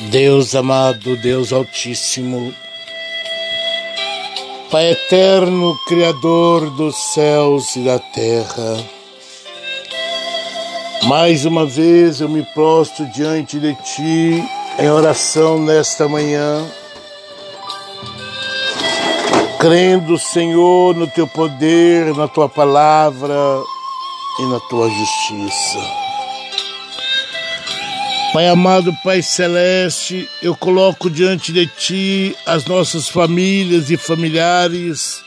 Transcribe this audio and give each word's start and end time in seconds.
Deus 0.00 0.54
amado, 0.54 1.16
Deus 1.16 1.52
Altíssimo, 1.52 2.54
Pai 4.70 4.92
eterno, 4.92 5.76
Criador 5.88 6.70
dos 6.70 6.96
céus 7.12 7.74
e 7.74 7.80
da 7.80 7.98
terra, 7.98 8.76
mais 11.08 11.44
uma 11.44 11.66
vez 11.66 12.20
eu 12.20 12.28
me 12.28 12.44
prostro 12.54 13.06
diante 13.06 13.58
de 13.58 13.74
Ti 13.74 14.44
em 14.78 14.88
oração 14.88 15.58
nesta 15.58 16.06
manhã, 16.06 16.64
crendo, 19.58 20.16
Senhor, 20.16 20.94
no 20.94 21.08
Teu 21.08 21.26
poder, 21.26 22.14
na 22.14 22.28
Tua 22.28 22.48
palavra 22.48 23.34
e 24.38 24.42
na 24.46 24.60
Tua 24.60 24.88
justiça. 24.88 26.07
Pai 28.30 28.46
amado, 28.46 28.94
Pai 29.02 29.22
celeste, 29.22 30.28
eu 30.42 30.54
coloco 30.54 31.08
diante 31.08 31.50
de 31.50 31.66
Ti 31.66 32.36
as 32.44 32.66
nossas 32.66 33.08
famílias 33.08 33.90
e 33.90 33.96
familiares, 33.96 35.24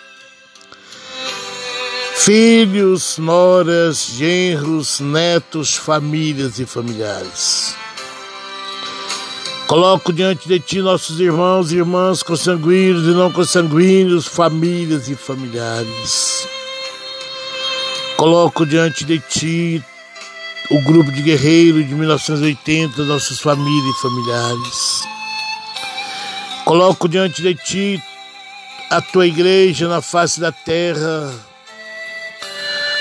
filhos, 2.16 3.17
noras, 3.17 4.05
genros, 4.17 4.99
netos, 4.99 5.76
famílias 5.76 6.59
e 6.59 6.66
familiares. 6.67 7.76
Coloco 9.65 10.13
diante 10.13 10.48
de 10.48 10.59
Ti 10.59 10.79
nossos 10.81 11.20
irmãos 11.20 11.71
e 11.71 11.77
irmãs 11.77 12.21
consanguíneos 12.21 13.07
e 13.07 13.18
não 13.18 13.31
consanguíneos, 13.31 14.27
famílias 14.27 15.09
e 15.09 15.15
familiares. 15.15 16.48
Coloco 18.15 18.63
diante 18.63 19.04
de 19.04 19.18
Ti 19.18 19.84
o 20.71 20.81
grupo 20.81 21.11
de 21.11 21.21
guerreiros 21.21 21.85
de 21.85 21.93
1980, 21.93 23.03
nossas 23.03 23.39
famílias 23.41 23.95
e 23.98 24.02
familiares. 24.02 25.03
Coloco 26.63 27.09
diante 27.09 27.41
de 27.41 27.54
ti 27.55 28.04
a 28.90 29.01
tua 29.01 29.27
igreja 29.27 29.90
na 29.90 30.01
face 30.01 30.40
da 30.40 30.51
terra, 30.51 31.34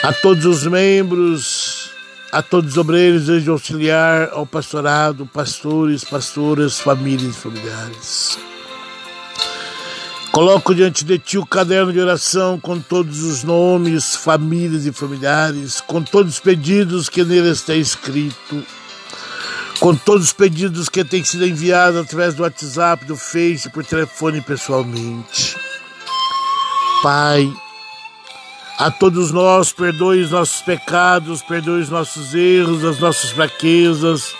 a 0.02 0.12
todos 0.12 0.44
os 0.46 0.66
membros, 0.66 1.90
a 2.32 2.42
todos 2.42 2.72
os 2.72 2.76
obreiros 2.76 3.26
de 3.26 3.48
auxiliar, 3.48 4.30
ao 4.32 4.44
pastorado, 4.44 5.24
pastores, 5.26 6.02
pastoras, 6.02 6.80
famílias 6.80 7.36
e 7.36 7.38
familiares. 7.38 8.38
Coloco 10.32 10.74
diante 10.74 11.04
de 11.04 11.18
ti 11.18 11.38
o 11.38 11.44
caderno 11.44 11.92
de 11.92 11.98
oração 11.98 12.58
com 12.58 12.78
todos 12.78 13.22
os 13.22 13.42
nomes, 13.42 14.14
famílias 14.14 14.86
e 14.86 14.92
familiares, 14.92 15.80
com 15.80 16.02
todos 16.02 16.34
os 16.34 16.40
pedidos 16.40 17.08
que 17.08 17.24
nele 17.24 17.50
está 17.50 17.74
escrito, 17.74 18.64
com 19.80 19.94
todos 19.94 20.26
os 20.26 20.32
pedidos 20.32 20.88
que 20.88 21.04
têm 21.04 21.24
sido 21.24 21.44
enviados 21.44 21.98
através 22.00 22.34
do 22.34 22.44
WhatsApp, 22.44 23.04
do 23.06 23.16
Face, 23.16 23.68
por 23.70 23.84
telefone 23.84 24.40
pessoalmente. 24.40 25.56
Pai, 27.02 27.52
a 28.78 28.88
todos 28.88 29.32
nós, 29.32 29.72
perdoe 29.72 30.22
os 30.22 30.30
nossos 30.30 30.62
pecados, 30.62 31.42
perdoe 31.42 31.80
os 31.80 31.90
nossos 31.90 32.34
erros, 32.34 32.84
as 32.84 33.00
nossas 33.00 33.30
fraquezas 33.30 34.32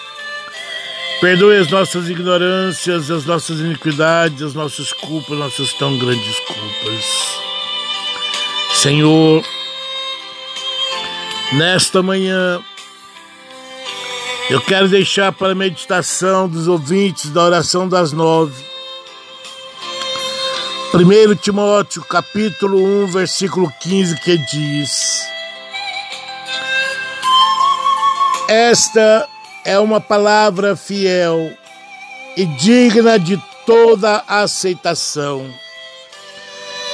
Perdoe 1.21 1.59
as 1.59 1.69
nossas 1.69 2.09
ignorâncias, 2.09 3.11
as 3.11 3.27
nossas 3.27 3.61
iniquidades, 3.61 4.43
as 4.43 4.55
nossas 4.55 4.91
culpas, 4.91 5.39
nossas 5.39 5.71
tão 5.75 5.99
grandes 5.99 6.41
culpas. 6.41 7.05
Senhor, 8.73 9.45
nesta 11.53 12.03
manhã, 12.03 12.65
eu 14.49 14.63
quero 14.63 14.89
deixar 14.89 15.31
para 15.31 15.53
a 15.53 15.55
meditação 15.55 16.49
dos 16.49 16.67
ouvintes 16.67 17.29
da 17.29 17.45
oração 17.45 17.87
das 17.87 18.13
nove. 18.13 18.65
1 20.95 21.35
Timóteo, 21.37 22.03
capítulo 22.03 22.83
1, 23.05 23.07
versículo 23.09 23.71
15, 23.83 24.21
que 24.21 24.39
diz: 24.39 25.21
Esta 28.49 29.30
é 29.65 29.79
uma 29.79 30.01
palavra 30.01 30.77
fiel 30.77 31.57
e 32.37 32.45
digna 32.47 33.19
de 33.19 33.37
toda 33.67 34.25
aceitação. 34.27 35.49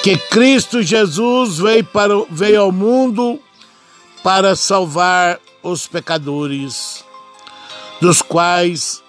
Que 0.02 0.16
Cristo 0.16 0.82
Jesus 0.82 1.58
veio, 1.58 1.84
para, 1.84 2.14
veio 2.30 2.62
ao 2.62 2.72
mundo 2.72 3.40
para 4.22 4.54
salvar 4.54 5.40
os 5.62 5.86
pecadores, 5.86 7.04
dos 8.00 8.22
quais 8.22 9.02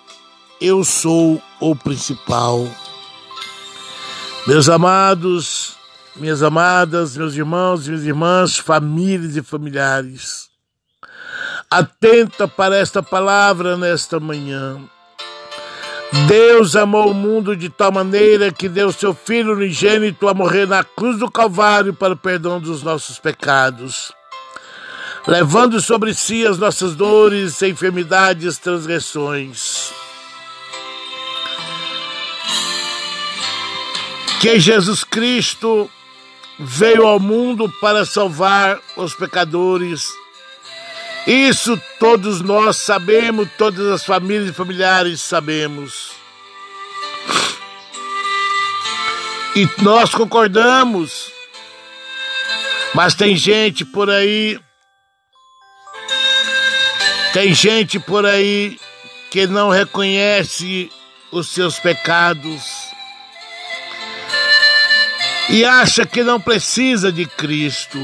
eu 0.59 0.83
sou 0.83 1.41
o 1.59 1.75
principal. 1.75 2.67
Meus 4.47 4.69
amados, 4.69 5.75
minhas 6.15 6.41
amadas, 6.41 7.15
meus 7.17 7.35
irmãos 7.35 7.87
minhas 7.87 8.03
irmãs, 8.03 8.57
famílias 8.57 9.35
e 9.35 9.43
familiares, 9.43 10.49
Atenta 11.69 12.47
para 12.47 12.77
esta 12.77 13.03
palavra 13.03 13.75
nesta 13.75 14.21
manhã. 14.21 14.79
Deus 16.25 16.77
amou 16.77 17.11
o 17.11 17.13
mundo 17.13 17.57
de 17.57 17.67
tal 17.67 17.91
maneira 17.91 18.53
que 18.53 18.69
deu 18.69 18.89
seu 18.93 19.13
Filho 19.13 19.51
unigênito 19.51 20.29
a 20.29 20.33
morrer 20.33 20.65
na 20.65 20.81
cruz 20.81 21.19
do 21.19 21.29
Calvário 21.29 21.93
para 21.93 22.13
o 22.13 22.17
perdão 22.17 22.61
dos 22.61 22.81
nossos 22.81 23.19
pecados, 23.19 24.13
levando 25.27 25.81
sobre 25.81 26.13
si 26.13 26.47
as 26.47 26.57
nossas 26.57 26.95
dores, 26.95 27.61
enfermidades, 27.61 28.57
transgressões. 28.57 29.91
Que 34.39 34.57
Jesus 34.57 35.03
Cristo 35.03 35.91
veio 36.57 37.05
ao 37.05 37.19
mundo 37.19 37.69
para 37.81 38.05
salvar 38.05 38.79
os 38.95 39.13
pecadores 39.13 40.09
isso 41.27 41.77
todos 41.99 42.41
nós 42.41 42.77
sabemos, 42.77 43.49
todas 43.57 43.85
as 43.91 44.05
famílias 44.05 44.49
e 44.49 44.53
familiares 44.53 45.19
sabemos. 45.19 46.11
E 49.53 49.67
nós 49.81 50.11
concordamos. 50.11 51.33
Mas 52.93 53.13
tem 53.13 53.35
gente 53.35 53.83
por 53.83 54.09
aí, 54.09 54.57
tem 57.33 57.53
gente 57.53 57.99
por 57.99 58.25
aí 58.25 58.79
que 59.29 59.45
não 59.45 59.69
reconhece 59.69 60.89
os 61.29 61.49
seus 61.49 61.77
pecados 61.77 62.63
e 65.49 65.65
acha 65.65 66.05
que 66.05 66.23
não 66.23 66.39
precisa 66.39 67.11
de 67.11 67.25
Cristo. 67.25 67.99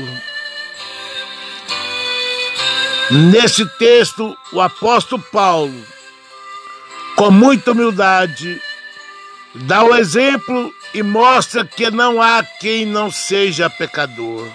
Nesse 3.13 3.63
texto, 3.77 4.35
o 4.51 4.59
apóstolo 4.59 5.21
Paulo, 5.31 5.85
com 7.15 7.29
muita 7.29 7.71
humildade, 7.71 8.59
dá 9.53 9.83
o 9.83 9.95
exemplo 9.95 10.73
e 10.95 11.03
mostra 11.03 11.63
que 11.63 11.91
não 11.91 12.19
há 12.19 12.43
quem 12.43 12.87
não 12.87 13.11
seja 13.11 13.69
pecador. 13.69 14.49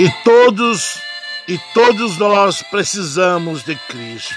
E 0.00 0.10
todos 0.24 0.98
e 1.46 1.56
todos 1.72 2.16
nós 2.18 2.64
precisamos 2.64 3.62
de 3.62 3.76
Cristo. 3.76 4.34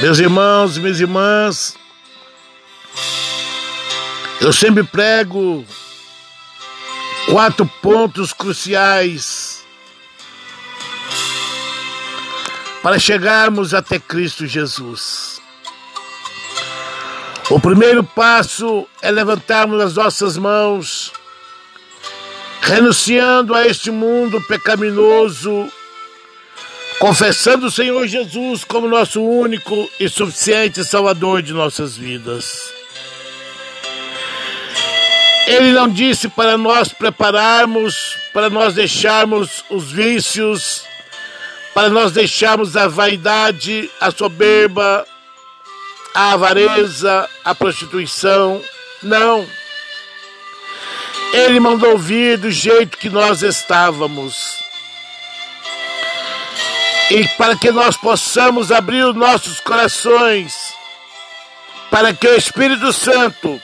Meus 0.00 0.18
irmãos 0.18 0.76
minhas 0.76 1.00
irmãs, 1.00 1.78
eu 4.38 4.52
sempre 4.52 4.84
prego 4.84 5.64
quatro 7.26 7.66
pontos 7.80 8.32
cruciais 8.32 9.64
para 12.82 12.98
chegarmos 12.98 13.72
até 13.72 13.98
Cristo 13.98 14.46
Jesus. 14.46 15.40
O 17.50 17.60
primeiro 17.60 18.02
passo 18.02 18.86
é 19.00 19.10
levantarmos 19.10 19.80
as 19.80 19.94
nossas 19.94 20.36
mãos, 20.36 21.12
renunciando 22.60 23.54
a 23.54 23.66
este 23.66 23.90
mundo 23.90 24.40
pecaminoso, 24.42 25.70
confessando 26.98 27.66
o 27.66 27.70
Senhor 27.70 28.06
Jesus 28.06 28.64
como 28.64 28.88
nosso 28.88 29.22
único 29.22 29.88
e 30.00 30.08
suficiente 30.08 30.84
Salvador 30.84 31.42
de 31.42 31.52
nossas 31.52 31.96
vidas. 31.96 32.81
Ele 35.46 35.72
não 35.72 35.88
disse 35.88 36.28
para 36.28 36.56
nós 36.56 36.92
prepararmos, 36.92 38.16
para 38.32 38.48
nós 38.48 38.74
deixarmos 38.74 39.64
os 39.68 39.90
vícios, 39.90 40.84
para 41.74 41.88
nós 41.88 42.12
deixarmos 42.12 42.76
a 42.76 42.86
vaidade, 42.86 43.90
a 44.00 44.10
soberba, 44.10 45.06
a 46.14 46.32
avareza, 46.32 47.28
a 47.44 47.54
prostituição. 47.54 48.62
Não. 49.02 49.46
Ele 51.32 51.58
mandou 51.58 51.98
vir 51.98 52.38
do 52.38 52.50
jeito 52.50 52.98
que 52.98 53.08
nós 53.08 53.42
estávamos. 53.42 54.62
e 57.10 57.28
para 57.36 57.54
que 57.54 57.70
nós 57.70 57.94
possamos 57.94 58.72
abrir 58.72 59.04
os 59.04 59.14
nossos 59.14 59.60
corações 59.60 60.72
para 61.90 62.14
que 62.14 62.26
o 62.26 62.34
Espírito 62.34 62.90
Santo 62.90 63.60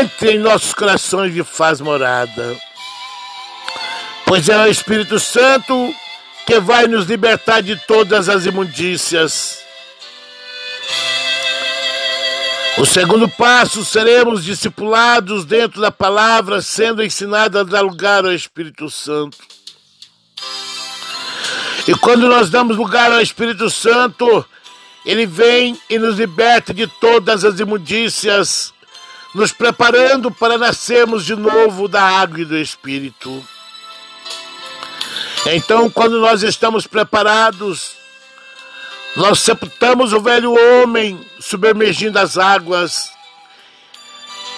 entre 0.00 0.32
em 0.32 0.38
nossos 0.38 0.72
corações 0.72 1.36
e 1.36 1.44
faz 1.44 1.80
morada. 1.80 2.56
Pois 4.26 4.48
é 4.48 4.58
o 4.58 4.70
Espírito 4.70 5.18
Santo 5.20 5.94
que 6.46 6.60
vai 6.60 6.86
nos 6.86 7.06
libertar 7.06 7.62
de 7.62 7.76
todas 7.76 8.28
as 8.28 8.44
imundícias. 8.46 9.58
O 12.76 12.84
segundo 12.84 13.28
passo, 13.28 13.84
seremos 13.84 14.44
discipulados 14.44 15.44
dentro 15.44 15.80
da 15.80 15.92
palavra, 15.92 16.60
sendo 16.60 17.04
ensinados 17.04 17.60
a 17.60 17.62
dar 17.62 17.82
lugar 17.82 18.24
ao 18.24 18.32
Espírito 18.32 18.90
Santo. 18.90 19.38
E 21.86 21.94
quando 21.94 22.28
nós 22.28 22.50
damos 22.50 22.76
lugar 22.76 23.12
ao 23.12 23.20
Espírito 23.20 23.70
Santo, 23.70 24.44
ele 25.06 25.24
vem 25.24 25.78
e 25.88 25.98
nos 25.98 26.18
liberta 26.18 26.74
de 26.74 26.88
todas 26.88 27.44
as 27.44 27.60
imundícias, 27.60 28.73
nos 29.34 29.52
preparando 29.52 30.30
para 30.30 30.56
nascermos 30.56 31.24
de 31.24 31.34
novo 31.34 31.88
da 31.88 32.02
água 32.02 32.40
e 32.40 32.44
do 32.44 32.56
Espírito. 32.56 33.44
Então, 35.46 35.90
quando 35.90 36.20
nós 36.20 36.42
estamos 36.42 36.86
preparados, 36.86 37.96
nós 39.16 39.40
sepultamos 39.40 40.12
o 40.12 40.20
velho 40.20 40.54
homem, 40.54 41.20
submergindo 41.40 42.18
as 42.18 42.38
águas, 42.38 43.10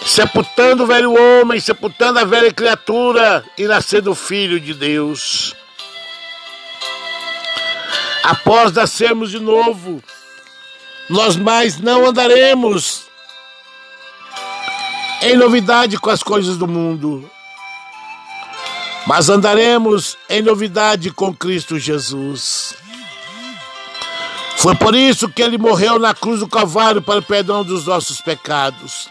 sepultando 0.05 0.85
o 0.85 0.87
velho 0.87 1.13
homem, 1.13 1.59
sepultando 1.59 2.19
a 2.19 2.25
velha 2.25 2.53
criatura 2.53 3.45
e 3.59 3.65
nascendo 3.65 4.13
o 4.13 4.15
Filho 4.15 4.61
de 4.61 4.75
Deus. 4.75 5.55
Após 8.23 8.73
nascermos 8.73 9.31
de 9.31 9.41
novo, 9.41 10.03
nós 11.09 11.37
mais 11.37 11.79
não 11.79 12.07
andaremos 12.07 13.06
em 15.27 15.37
novidade 15.37 15.99
com 15.99 16.09
as 16.09 16.23
coisas 16.23 16.57
do 16.57 16.69
mundo, 16.69 17.29
mas 19.09 19.29
andaremos 19.29 20.17
em 20.31 20.41
novidade 20.41 21.11
com 21.11 21.35
Cristo 21.35 21.81
Jesus. 21.81 22.75
Foi 24.57 24.77
por 24.77 24.95
isso 24.95 25.29
que 25.29 25.43
ele 25.43 25.59
morreu 25.59 25.99
na 25.99 26.15
cruz 26.15 26.41
do 26.41 26.47
Calvário 26.47 27.03
para 27.03 27.19
o 27.19 27.23
perdão 27.23 27.65
dos 27.65 27.87
nossos 27.87 28.21
pecados. 28.21 29.09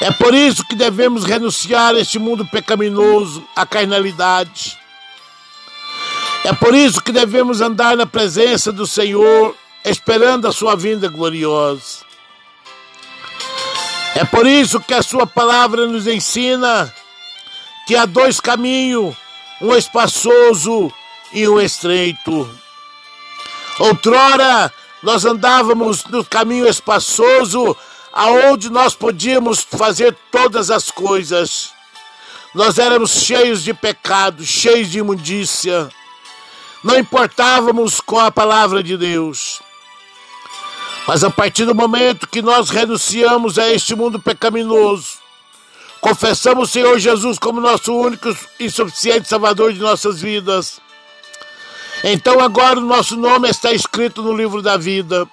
É 0.00 0.10
por 0.10 0.32
isso 0.34 0.64
que 0.66 0.74
devemos 0.74 1.24
renunciar 1.24 1.94
a 1.94 2.00
este 2.00 2.18
mundo 2.18 2.46
pecaminoso, 2.46 3.46
à 3.54 3.66
carnalidade. 3.66 4.78
É 6.42 6.54
por 6.54 6.74
isso 6.74 7.02
que 7.02 7.12
devemos 7.12 7.60
andar 7.60 7.98
na 7.98 8.06
presença 8.06 8.72
do 8.72 8.86
Senhor 8.86 9.54
esperando 9.84 10.48
a 10.48 10.52
sua 10.52 10.74
vinda 10.74 11.08
gloriosa. 11.08 12.13
É 14.14 14.24
por 14.24 14.46
isso 14.46 14.80
que 14.80 14.94
a 14.94 15.02
sua 15.02 15.26
palavra 15.26 15.86
nos 15.86 16.06
ensina 16.06 16.92
que 17.86 17.96
há 17.96 18.06
dois 18.06 18.40
caminhos, 18.40 19.14
um 19.60 19.74
espaçoso 19.74 20.92
e 21.32 21.48
um 21.48 21.60
estreito. 21.60 22.48
Outrora 23.78 24.72
nós 25.04 25.26
andávamos 25.26 26.04
no 26.04 26.24
caminho 26.24 26.66
espaçoso, 26.66 27.76
aonde 28.10 28.70
nós 28.70 28.94
podíamos 28.94 29.60
fazer 29.60 30.16
todas 30.30 30.70
as 30.70 30.90
coisas. 30.90 31.72
Nós 32.54 32.78
éramos 32.78 33.10
cheios 33.10 33.62
de 33.62 33.74
pecado, 33.74 34.46
cheios 34.46 34.88
de 34.88 35.00
imundícia. 35.00 35.90
Não 36.82 36.98
importávamos 36.98 38.00
com 38.00 38.18
a 38.18 38.30
palavra 38.30 38.82
de 38.82 38.96
Deus. 38.96 39.60
Mas 41.06 41.22
a 41.22 41.30
partir 41.30 41.66
do 41.66 41.74
momento 41.74 42.28
que 42.28 42.40
nós 42.40 42.70
renunciamos 42.70 43.58
a 43.58 43.70
este 43.70 43.94
mundo 43.94 44.18
pecaminoso, 44.18 45.18
confessamos 46.00 46.68
o 46.68 46.72
Senhor 46.72 46.98
Jesus 46.98 47.38
como 47.38 47.60
nosso 47.60 47.94
único 47.94 48.34
e 48.58 48.70
suficiente 48.70 49.28
Salvador 49.28 49.72
de 49.72 49.80
nossas 49.80 50.20
vidas, 50.20 50.80
então 52.02 52.40
agora 52.40 52.78
o 52.78 52.84
nosso 52.84 53.16
nome 53.16 53.48
está 53.48 53.72
escrito 53.72 54.22
no 54.22 54.36
livro 54.36 54.60
da 54.60 54.76
vida. 54.76 55.26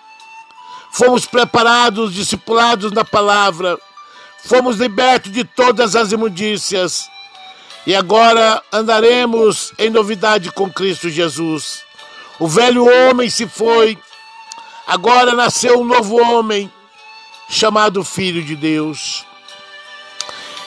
Fomos 0.93 1.25
preparados, 1.25 2.13
discipulados 2.13 2.91
na 2.91 3.03
palavra, 3.03 3.77
fomos 4.45 4.77
libertos 4.77 5.31
de 5.31 5.43
todas 5.43 5.95
as 5.95 6.11
imundícias 6.11 7.09
e 7.85 7.95
agora 7.95 8.61
andaremos 8.71 9.73
em 9.77 9.89
novidade 9.89 10.51
com 10.51 10.71
Cristo 10.71 11.09
Jesus. 11.09 11.83
O 12.39 12.47
velho 12.47 12.85
homem 12.85 13.29
se 13.29 13.47
foi 13.47 13.97
Agora 14.91 15.31
nasceu 15.31 15.79
um 15.79 15.85
novo 15.85 16.21
homem, 16.21 16.69
chamado 17.47 18.03
Filho 18.03 18.43
de 18.43 18.57
Deus. 18.57 19.25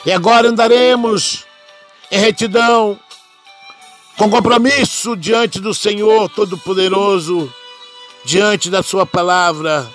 E 0.03 0.11
agora 0.11 0.49
andaremos 0.49 1.45
em 2.09 2.17
retidão, 2.17 2.99
com 4.17 4.27
compromisso 4.27 5.15
diante 5.15 5.59
do 5.59 5.75
Senhor 5.75 6.27
Todo-Poderoso, 6.29 7.53
diante 8.23 8.71
da 8.71 8.81
Sua 8.81 9.05
palavra. 9.05 9.87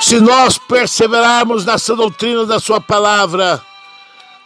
Se 0.00 0.18
nós 0.18 0.56
perseverarmos 0.56 1.66
nessa 1.66 1.94
doutrina 1.94 2.46
da 2.46 2.58
Sua 2.58 2.80
palavra, 2.80 3.62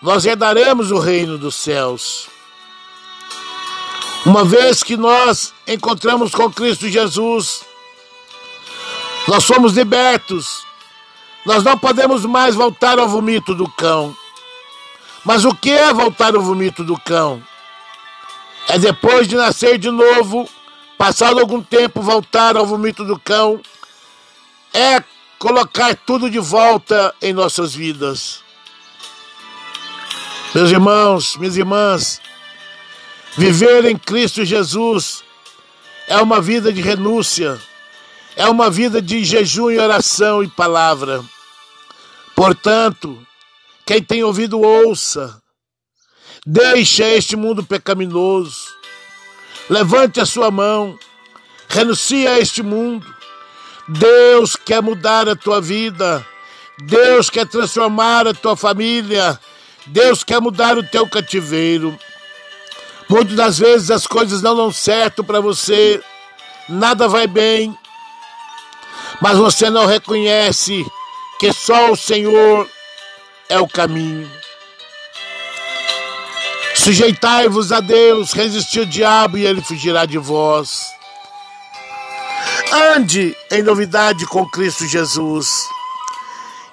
nós 0.02 0.26
herdaremos 0.26 0.90
o 0.90 0.98
reino 0.98 1.38
dos 1.38 1.54
céus. 1.54 2.29
Uma 4.24 4.44
vez 4.44 4.82
que 4.82 4.96
nós 4.96 5.54
encontramos 5.66 6.34
com 6.34 6.50
Cristo 6.50 6.88
Jesus, 6.88 7.62
nós 9.26 9.44
somos 9.44 9.72
libertos. 9.72 10.66
Nós 11.46 11.64
não 11.64 11.78
podemos 11.78 12.26
mais 12.26 12.54
voltar 12.54 12.98
ao 12.98 13.08
vomito 13.08 13.54
do 13.54 13.68
cão. 13.70 14.14
Mas 15.24 15.44
o 15.44 15.54
que 15.54 15.70
é 15.70 15.92
voltar 15.92 16.34
ao 16.34 16.42
vomito 16.42 16.84
do 16.84 16.98
cão? 17.00 17.42
É 18.68 18.78
depois 18.78 19.26
de 19.26 19.36
nascer 19.36 19.78
de 19.78 19.90
novo, 19.90 20.48
passado 20.98 21.40
algum 21.40 21.62
tempo, 21.62 22.02
voltar 22.02 22.56
ao 22.56 22.66
vomito 22.66 23.04
do 23.04 23.18
cão. 23.18 23.60
É 24.72 25.02
colocar 25.38 25.96
tudo 25.96 26.30
de 26.30 26.38
volta 26.38 27.14
em 27.22 27.32
nossas 27.32 27.74
vidas. 27.74 28.42
Meus 30.54 30.70
irmãos, 30.70 31.36
minhas 31.36 31.56
irmãs, 31.56 32.20
Viver 33.36 33.84
em 33.84 33.96
Cristo 33.96 34.44
Jesus 34.44 35.22
é 36.08 36.16
uma 36.18 36.40
vida 36.40 36.72
de 36.72 36.80
renúncia, 36.80 37.60
é 38.36 38.46
uma 38.46 38.68
vida 38.68 39.00
de 39.00 39.24
jejum 39.24 39.70
e 39.70 39.78
oração 39.78 40.42
e 40.42 40.48
palavra. 40.48 41.24
Portanto, 42.34 43.18
quem 43.86 44.02
tem 44.02 44.22
ouvido, 44.22 44.60
ouça. 44.60 45.40
Deixa 46.44 47.04
este 47.04 47.36
mundo 47.36 47.62
pecaminoso. 47.62 48.68
Levante 49.68 50.20
a 50.20 50.26
sua 50.26 50.50
mão. 50.50 50.98
Renuncie 51.68 52.26
a 52.26 52.38
este 52.38 52.62
mundo. 52.62 53.06
Deus 53.86 54.56
quer 54.56 54.82
mudar 54.82 55.28
a 55.28 55.36
tua 55.36 55.60
vida. 55.60 56.26
Deus 56.82 57.28
quer 57.28 57.46
transformar 57.46 58.26
a 58.26 58.34
tua 58.34 58.56
família. 58.56 59.38
Deus 59.86 60.24
quer 60.24 60.40
mudar 60.40 60.78
o 60.78 60.82
teu 60.82 61.08
cativeiro. 61.08 61.98
Muitas 63.10 63.34
das 63.34 63.58
vezes 63.58 63.90
as 63.90 64.06
coisas 64.06 64.40
não 64.40 64.54
dão 64.54 64.70
certo 64.70 65.24
para 65.24 65.40
você, 65.40 66.00
nada 66.68 67.08
vai 67.08 67.26
bem, 67.26 67.76
mas 69.20 69.36
você 69.36 69.68
não 69.68 69.84
reconhece 69.84 70.86
que 71.40 71.52
só 71.52 71.90
o 71.90 71.96
Senhor 71.96 72.70
é 73.48 73.58
o 73.58 73.66
caminho. 73.66 74.30
Sujeitai-vos 76.76 77.72
a 77.72 77.80
Deus, 77.80 78.30
resistir 78.30 78.82
o 78.82 78.86
diabo 78.86 79.36
e 79.36 79.44
ele 79.44 79.60
fugirá 79.60 80.06
de 80.06 80.16
vós. 80.16 80.86
Ande 82.94 83.36
em 83.50 83.60
novidade 83.60 84.24
com 84.26 84.48
Cristo 84.48 84.86
Jesus 84.86 85.66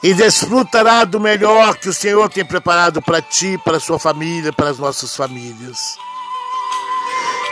e 0.03 0.13
desfrutará 0.13 1.03
do 1.03 1.20
melhor 1.20 1.75
que 1.77 1.89
o 1.89 1.94
Senhor 1.94 2.29
tem 2.29 2.46
preparado 2.46 3.01
para 3.01 3.24
ti, 3.24 3.60
para 3.65 3.79
sua 3.79 3.98
família, 3.98 4.53
para 4.53 4.70
as 4.70 4.77
nossas 4.77 5.15
famílias. 5.15 5.98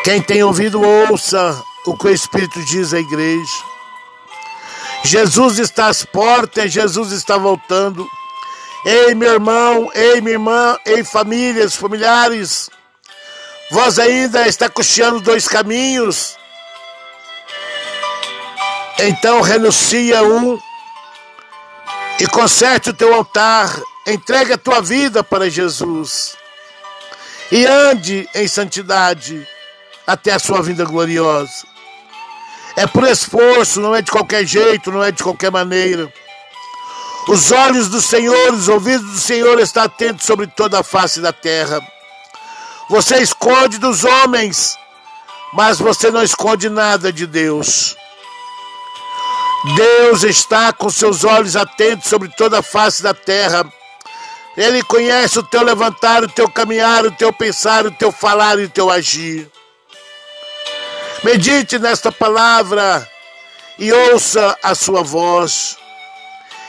Quem 0.06 0.22
tem 0.22 0.44
ouvido, 0.44 0.80
ouça 0.80 1.60
o 1.84 1.98
que 1.98 2.06
o 2.06 2.14
Espírito 2.14 2.64
diz 2.66 2.94
à 2.94 3.00
igreja. 3.00 3.64
Jesus 5.04 5.58
está 5.58 5.88
às 5.88 6.06
portas, 6.06 6.72
Jesus 6.72 7.12
está 7.12 7.38
voltando. 7.38 8.08
Ei, 8.86 9.16
meu 9.16 9.34
irmão, 9.34 9.90
ei, 9.96 10.22
minha 10.22 10.36
irmã, 10.36 10.78
ei, 10.86 11.04
famílias, 11.04 11.76
familiares, 11.76 12.70
vós 13.72 13.98
ainda 13.98 14.48
está 14.48 14.70
cocheando 14.70 15.20
dois 15.22 15.48
caminhos. 15.48 16.38
Então 19.00 19.42
renuncia 19.42 20.22
um 20.22 20.60
e 22.20 22.28
conserte 22.28 22.92
o 22.92 22.94
teu 22.94 23.12
altar, 23.12 23.76
entrega 24.06 24.54
a 24.54 24.60
tua 24.60 24.84
vida 24.84 25.24
para 25.24 25.50
Jesus. 25.50 26.38
e 27.52 27.66
ande 27.66 28.30
em 28.36 28.48
santidade 28.48 29.48
até 30.06 30.34
a 30.34 30.40
sua 30.40 30.62
vinda 30.62 30.86
gloriosa. 30.86 31.66
É 32.76 32.86
por 32.86 33.06
esforço, 33.06 33.80
não 33.80 33.96
é 33.96 34.02
de 34.02 34.12
qualquer 34.12 34.46
jeito, 34.46 34.92
não 34.92 35.04
é 35.04 35.12
de 35.12 35.24
qualquer 35.24 35.52
maneira. 35.52 36.12
Os 37.28 37.52
olhos 37.52 37.90
do 37.90 38.02
Senhor, 38.02 38.54
os 38.54 38.68
ouvidos 38.68 39.12
do 39.12 39.20
Senhor 39.20 39.60
estão 39.60 39.84
atentos 39.84 40.26
sobre 40.26 40.46
toda 40.46 40.80
a 40.80 40.84
face 40.84 41.20
da 41.20 41.34
terra. 41.34 41.82
Você 42.90 43.18
esconde 43.18 43.80
dos 43.80 44.04
homens, 44.04 44.78
mas 45.54 45.80
você 45.80 46.12
não 46.12 46.22
esconde 46.22 46.70
nada 46.70 47.12
de 47.12 47.26
Deus. 47.26 47.96
Deus 49.76 50.24
está 50.24 50.72
com 50.72 50.90
seus 50.90 51.24
olhos 51.24 51.56
atentos 51.56 52.08
sobre 52.08 52.30
toda 52.30 52.60
a 52.60 52.64
face 52.64 53.02
da 53.02 53.14
terra. 53.14 53.66
Ele 54.56 54.84
conhece 54.84 55.40
o 55.40 55.44
teu 55.44 55.64
levantar, 55.64 56.24
o 56.24 56.30
teu 56.30 56.48
caminhar, 56.48 57.06
o 57.06 57.12
teu 57.12 57.34
pensar, 57.34 57.88
o 57.88 57.92
teu 57.92 58.12
falar 58.12 58.60
e 58.60 58.66
o 58.66 58.70
teu 58.70 58.92
agir. 58.92 59.50
Medite 61.26 61.80
nesta 61.80 62.12
palavra 62.12 63.10
e 63.80 63.92
ouça 63.92 64.56
a 64.62 64.76
sua 64.76 65.02
voz. 65.02 65.76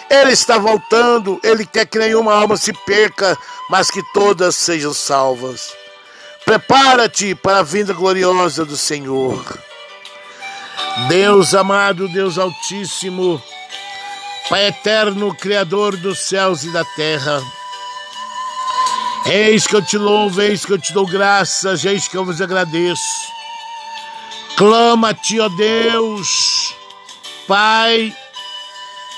Ele 0.09 0.33
está 0.33 0.57
voltando, 0.57 1.39
ele 1.45 1.67
quer 1.67 1.85
que 1.85 1.99
nenhuma 1.99 2.33
alma 2.33 2.57
se 2.57 2.73
perca, 2.73 3.37
mas 3.69 3.91
que 3.91 4.03
todas 4.15 4.57
sejam 4.57 4.95
salvas. 4.95 5.75
Prepara-te 6.47 7.35
para 7.35 7.59
a 7.59 7.63
vinda 7.63 7.93
gloriosa 7.93 8.65
do 8.65 8.79
Senhor. 8.79 9.45
Deus 11.07 11.55
amado, 11.55 12.09
Deus 12.09 12.39
Altíssimo, 12.39 13.43
Pai 14.49 14.69
eterno, 14.69 15.35
Criador 15.35 15.99
dos 15.99 16.21
céus 16.21 16.65
e 16.65 16.71
da 16.71 16.83
terra. 16.97 17.43
Eis 19.27 19.67
que 19.67 19.77
eu 19.77 19.83
te 19.83 19.99
louvo, 19.99 20.41
eis 20.41 20.65
que 20.65 20.73
eu 20.73 20.79
te 20.79 20.95
dou 20.95 21.07
graças, 21.07 21.85
eis 21.85 22.09
que 22.09 22.17
eu 22.17 22.25
vos 22.25 22.41
agradeço. 22.41 23.36
Clama 24.57 25.11
a 25.11 25.15
ti, 25.15 25.39
ó 25.39 25.51
Deus, 25.51 26.75
Pai, 27.47 28.11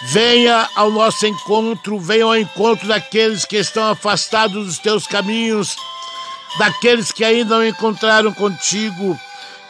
venha 0.02 0.68
ao 0.74 0.90
nosso 0.90 1.28
encontro, 1.28 1.96
venha 2.00 2.24
ao 2.24 2.36
encontro 2.36 2.88
daqueles 2.88 3.44
que 3.44 3.56
estão 3.56 3.88
afastados 3.88 4.66
dos 4.66 4.78
teus 4.78 5.06
caminhos, 5.06 5.76
daqueles 6.58 7.12
que 7.12 7.24
ainda 7.24 7.56
não 7.56 7.64
encontraram 7.64 8.34
contigo, 8.34 9.16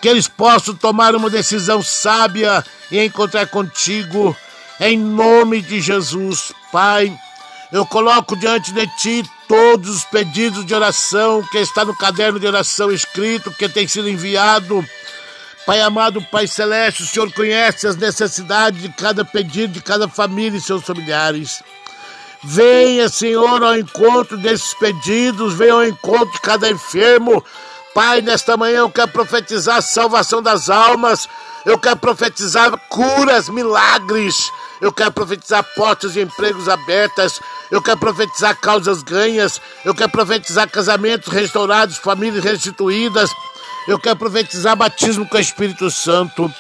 que 0.01 0.09
eles 0.09 0.27
possam 0.27 0.75
tomar 0.75 1.15
uma 1.15 1.29
decisão 1.29 1.83
sábia 1.83 2.65
e 2.91 3.05
encontrar 3.05 3.47
contigo, 3.49 4.35
em 4.81 4.97
nome 4.97 5.61
de 5.61 5.83
Jesus, 5.83 6.51
Pai. 6.73 7.15
Eu 7.71 7.85
coloco 7.85 8.35
diante 8.35 8.73
de 8.73 8.87
ti 8.97 9.23
todos 9.47 9.97
os 9.97 10.05
pedidos 10.05 10.65
de 10.65 10.75
oração 10.75 11.43
que 11.53 11.59
está 11.59 11.85
no 11.85 11.95
caderno 11.95 12.41
de 12.41 12.47
oração 12.47 12.91
escrito, 12.91 13.51
que 13.51 13.69
tem 13.69 13.87
sido 13.87 14.09
enviado. 14.09 14.83
Pai 15.69 15.83
amado, 15.83 16.23
Pai 16.23 16.47
celeste, 16.47 17.03
o 17.03 17.07
Senhor 17.07 17.31
conhece 17.31 17.87
as 17.87 17.95
necessidades 17.95 18.81
de 18.81 18.89
cada 18.89 19.23
pedido, 19.23 19.75
de 19.75 19.83
cada 19.83 20.09
família 20.09 20.57
e 20.57 20.63
seus 20.63 20.83
familiares. 20.83 21.63
Venha, 22.43 23.07
Senhor, 23.11 23.63
ao 23.63 23.77
encontro 23.77 24.39
desses 24.39 24.73
pedidos, 24.73 25.53
venha 25.53 25.75
ao 25.75 25.85
encontro 25.85 26.33
de 26.33 26.41
cada 26.41 26.71
enfermo. 26.71 27.45
Pai, 27.95 28.23
nesta 28.23 28.57
manhã 28.57 28.79
eu 28.79 28.89
quero 28.89 29.09
profetizar 29.09 29.77
a 29.77 29.83
salvação 29.83 30.41
das 30.41 30.71
almas, 30.71 31.29
eu 31.67 31.79
quero 31.79 31.99
profetizar 31.99 32.75
curas, 32.89 33.51
milagres, 33.51 34.51
eu 34.81 34.91
quero 34.91 35.13
profetizar 35.13 35.63
portas 35.75 36.15
de 36.15 36.23
empregos 36.23 36.67
abertas, 36.67 37.43
eu 37.71 37.83
quero 37.83 37.99
profetizar 37.99 38.57
causas 38.59 39.03
ganhas, 39.03 39.61
eu 39.85 39.95
quero 39.95 40.11
profetizar 40.11 40.67
casamentos 40.71 41.31
restaurados, 41.31 41.99
famílias 41.99 42.43
restituídas, 42.43 43.31
eu 43.88 43.99
quero 43.99 44.16
profetizar 44.16 44.76
batismo 44.76 45.26
com 45.26 45.38
o 45.38 45.40
Espírito 45.40 45.90
Santo. 45.90 46.52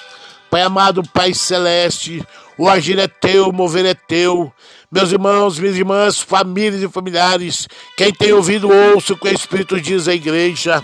Pai 0.50 0.62
amado, 0.62 1.02
Pai 1.12 1.34
celeste, 1.34 2.26
o 2.56 2.66
agir 2.66 2.98
é 2.98 3.06
teu, 3.06 3.50
o 3.50 3.52
mover 3.52 3.84
é 3.84 3.92
teu. 3.92 4.50
Meus 4.90 5.12
irmãos, 5.12 5.58
minhas 5.58 5.76
irmãs, 5.76 6.20
famílias 6.22 6.82
e 6.82 6.88
familiares, 6.88 7.68
quem 7.98 8.10
tem 8.10 8.32
ouvido, 8.32 8.72
ouça 8.72 9.12
o 9.12 9.16
que 9.18 9.28
o 9.28 9.34
Espírito 9.34 9.78
diz 9.78 10.08
à 10.08 10.14
igreja. 10.14 10.82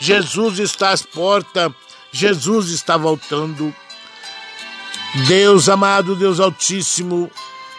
Jesus 0.00 0.58
está 0.58 0.90
às 0.90 1.02
portas, 1.02 1.70
Jesus 2.10 2.70
está 2.70 2.96
voltando. 2.96 3.72
Deus 5.28 5.68
amado, 5.68 6.16
Deus 6.16 6.40
Altíssimo, 6.40 7.30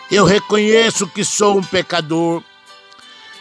eu 0.10 0.24
reconheço 0.24 1.05
que 1.05 1.25
sou 1.25 1.57
um 1.57 1.63
pecador. 1.63 2.41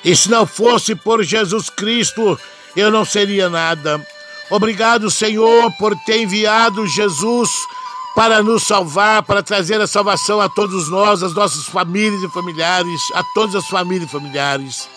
E 0.05 0.17
se 0.17 0.29
não 0.29 0.45
fosse 0.45 0.97
por 0.97 1.23
Jesus 1.23 1.71
Cristo, 1.71 2.37
eu 2.75 2.91
não 2.91 3.05
seria 3.05 3.49
nada. 3.49 4.05
Obrigado, 4.51 5.11
Senhor, 5.11 5.73
por 5.73 5.97
ter 6.05 6.23
enviado 6.23 6.87
Jesus 6.87 7.51
para 8.15 8.43
nos 8.43 8.63
salvar, 8.65 9.23
para 9.23 9.43
trazer 9.43 9.81
a 9.81 9.87
salvação 9.87 10.41
a 10.41 10.49
todos 10.49 10.89
nós, 10.89 11.23
as 11.23 11.35
nossas 11.35 11.67
famílias 11.67 12.23
e 12.23 12.29
familiares, 12.29 13.01
a 13.15 13.23
todas 13.35 13.57
as 13.57 13.67
famílias 13.67 14.09
e 14.09 14.13
familiares. 14.13 14.89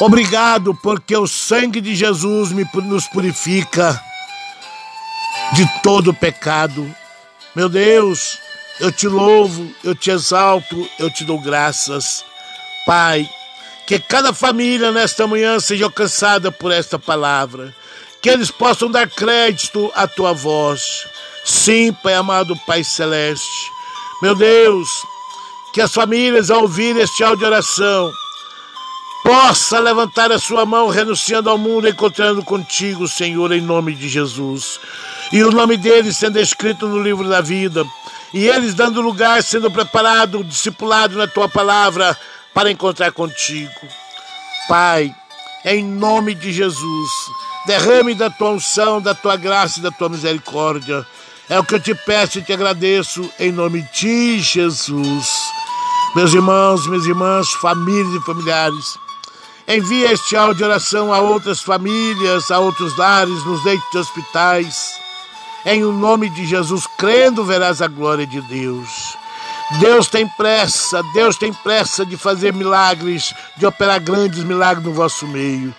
Obrigado, 0.00 0.74
porque 0.74 1.16
o 1.16 1.26
sangue 1.26 1.80
de 1.80 1.94
Jesus 1.94 2.52
me, 2.52 2.68
nos 2.74 3.06
purifica 3.06 4.00
de 5.52 5.66
todo 5.82 6.14
pecado. 6.14 6.92
Meu 7.54 7.68
Deus, 7.68 8.38
eu 8.80 8.92
te 8.92 9.08
louvo, 9.08 9.72
eu 9.82 9.94
te 9.94 10.10
exalto, 10.10 10.88
eu 10.98 11.10
te 11.10 11.24
dou 11.24 11.40
graças. 11.40 12.24
Pai, 12.86 13.28
que 13.86 13.98
cada 13.98 14.32
família 14.32 14.92
nesta 14.92 15.26
manhã 15.26 15.58
seja 15.58 15.86
alcançada 15.86 16.52
por 16.52 16.70
esta 16.70 16.98
palavra, 16.98 17.74
que 18.20 18.28
eles 18.28 18.50
possam 18.50 18.90
dar 18.90 19.08
crédito 19.08 19.90
à 19.94 20.06
tua 20.06 20.32
voz. 20.32 21.06
Sim, 21.44 21.92
Pai 21.92 22.14
amado, 22.14 22.56
Pai 22.66 22.82
celeste. 22.84 23.70
Meu 24.20 24.34
Deus, 24.34 24.88
que 25.72 25.80
as 25.80 25.92
famílias, 25.92 26.50
ao 26.50 26.62
ouvir 26.62 26.96
este 26.96 27.22
áudio 27.22 27.38
de 27.38 27.44
oração, 27.44 28.12
possa 29.22 29.78
levantar 29.78 30.32
a 30.32 30.38
sua 30.38 30.64
mão, 30.64 30.88
renunciando 30.88 31.50
ao 31.50 31.58
mundo, 31.58 31.88
encontrando 31.88 32.44
contigo, 32.44 33.06
Senhor, 33.06 33.52
em 33.52 33.60
nome 33.60 33.94
de 33.94 34.08
Jesus. 34.08 34.80
E 35.32 35.42
o 35.42 35.50
nome 35.50 35.76
deles 35.76 36.16
sendo 36.16 36.38
escrito 36.38 36.86
no 36.86 37.02
livro 37.02 37.28
da 37.28 37.40
vida 37.40 37.84
e 38.32 38.46
eles 38.46 38.74
dando 38.74 39.00
lugar, 39.00 39.42
sendo 39.42 39.70
preparado, 39.70 40.44
discipulado 40.44 41.16
na 41.16 41.26
tua 41.26 41.48
palavra 41.48 42.16
para 42.52 42.70
encontrar 42.70 43.12
contigo. 43.12 43.70
Pai, 44.68 45.14
em 45.64 45.84
nome 45.84 46.34
de 46.34 46.52
Jesus, 46.52 47.10
derrame 47.68 48.14
da 48.14 48.30
tua 48.30 48.52
unção, 48.52 48.98
da 48.98 49.14
tua 49.14 49.36
graça 49.36 49.78
e 49.78 49.82
da 49.82 49.90
tua 49.90 50.08
misericórdia. 50.08 51.06
É 51.50 51.58
o 51.58 51.64
que 51.64 51.74
eu 51.74 51.80
te 51.80 51.94
peço 51.94 52.38
e 52.38 52.42
te 52.42 52.50
agradeço 52.50 53.30
em 53.38 53.52
nome 53.52 53.86
de 53.92 54.40
Jesus. 54.40 55.28
Meus 56.16 56.32
irmãos, 56.32 56.86
minhas 56.86 57.04
irmãs, 57.04 57.52
famílias 57.52 58.14
e 58.14 58.24
familiares, 58.24 58.98
envie 59.68 60.02
este 60.04 60.34
áudio 60.34 60.56
de 60.56 60.64
oração 60.64 61.12
a 61.12 61.20
outras 61.20 61.60
famílias, 61.60 62.50
a 62.50 62.58
outros 62.58 62.96
lares, 62.96 63.44
nos 63.44 63.62
leitos 63.62 63.90
de 63.92 63.98
hospitais 63.98 64.98
em 65.66 65.84
o 65.84 65.92
nome 65.92 66.30
de 66.30 66.46
Jesus, 66.46 66.86
crendo, 66.96 67.44
verás 67.44 67.82
a 67.82 67.86
glória 67.86 68.26
de 68.26 68.40
Deus. 68.40 69.14
Deus 69.78 70.08
tem 70.08 70.26
pressa, 70.26 71.02
Deus 71.12 71.36
tem 71.36 71.52
pressa 71.52 72.06
de 72.06 72.16
fazer 72.16 72.54
milagres, 72.54 73.34
de 73.58 73.66
operar 73.66 74.00
grandes 74.00 74.42
milagres 74.42 74.86
no 74.86 74.94
vosso 74.94 75.26
meio. 75.26 75.74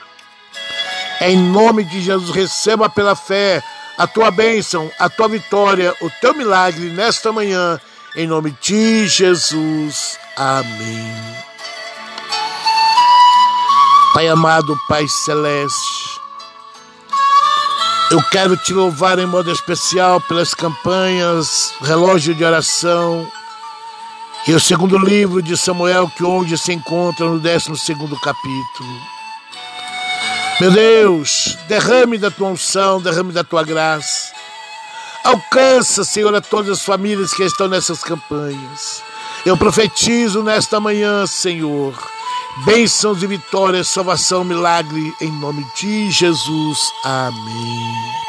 Em 1.22 1.38
nome 1.38 1.84
de 1.84 2.02
Jesus, 2.02 2.30
receba 2.30 2.90
pela 2.90 3.16
fé 3.16 3.62
a 3.98 4.08
tua 4.08 4.32
bênção, 4.32 4.90
a 4.98 5.10
tua 5.10 5.28
vitória, 5.28 5.94
o 6.02 6.10
teu 6.22 6.34
milagre 6.34 6.90
nesta 6.90 7.32
manhã, 7.32 7.80
em 8.16 8.26
nome 8.26 8.56
de 8.62 9.08
Jesus. 9.08 10.18
Amém. 10.38 11.14
Pai 14.14 14.28
amado, 14.30 14.78
Pai 14.88 15.08
celeste, 15.08 16.20
eu 18.12 18.24
quero 18.32 18.58
te 18.58 18.74
louvar 18.74 19.20
em 19.20 19.26
modo 19.26 19.52
especial 19.52 20.20
pelas 20.22 20.54
campanhas 20.54 21.74
Relógio 21.82 22.34
de 22.34 22.44
Oração 22.44 23.30
e 24.48 24.54
o 24.54 24.60
segundo 24.60 24.98
livro 24.98 25.44
de 25.44 25.56
Samuel, 25.56 26.10
que 26.16 26.24
hoje 26.24 26.58
se 26.58 26.74
encontra 26.74 27.26
no 27.26 27.40
12 27.40 27.70
capítulo. 28.24 29.19
Meu 30.60 30.72
Deus, 30.72 31.58
derrame 31.68 32.18
da 32.18 32.30
tua 32.30 32.50
unção, 32.50 33.02
derrame 33.02 33.32
da 33.32 33.44
tua 33.44 33.64
graça. 33.64 34.34
Alcança, 35.24 36.04
Senhor, 36.04 36.34
a 36.36 36.42
todas 36.42 36.80
as 36.80 36.84
famílias 36.84 37.34
que 37.34 37.44
estão 37.44 37.68
nessas 37.68 38.04
campanhas. 38.04 39.02
Eu 39.46 39.56
profetizo 39.58 40.44
nesta 40.44 40.80
manhã, 40.80 41.26
Senhor 41.26 41.94
Bênçãos 42.66 43.24
e 43.24 43.28
vitórias, 43.28 43.88
salvação, 43.88 44.44
milagre, 44.44 45.14
em 45.22 45.32
nome 45.32 45.66
de 45.76 46.12
Jesus. 46.12 46.92
Amém. 47.06 48.29